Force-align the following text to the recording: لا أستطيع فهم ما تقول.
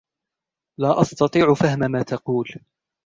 لا 0.79 1.01
أستطيع 1.01 1.53
فهم 1.53 1.79
ما 1.91 2.03
تقول. 2.03 2.49